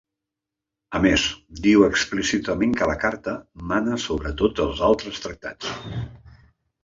[0.99, 1.23] A més,
[1.65, 3.35] diu explícitament que la Carta
[3.73, 5.77] mana sobre tots els altres tractats.